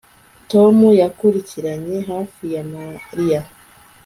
Tom 0.51 0.75
yakurikiranye 1.01 1.97
hafi 2.09 2.43
ya 2.55 2.63
Mariya 2.73 3.41